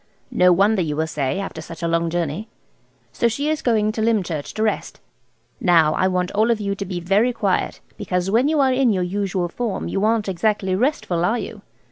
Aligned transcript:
No 0.31 0.51
wonder 0.51 0.81
you 0.81 0.95
will 0.95 1.05
say, 1.05 1.39
after 1.39 1.61
such 1.61 1.83
a 1.83 1.87
long 1.87 2.09
journey. 2.09 2.47
So 3.13 3.27
she 3.27 3.49
is 3.51 3.61
going 3.61 3.91
to 3.91 4.01
Lymchurch 4.01 4.51
to 4.55 4.63
rest. 4.63 4.99
Now 5.59 5.93
I 5.93 6.07
want 6.07 6.31
you 6.33 6.39
all 6.41 6.55
to 6.75 6.85
be 6.85 6.99
very 6.99 7.31
quiet, 7.31 7.81
because 7.97 8.31
when 8.31 8.47
you 8.47 8.59
are 8.61 8.73
in 8.73 8.91
your 8.91 9.03
usual 9.03 9.47
form 9.47 9.87
you 9.87 10.03
aren't 10.03 10.27
exactly 10.27 10.73
restful, 10.73 11.23
are 11.23 11.37
you? 11.37 11.61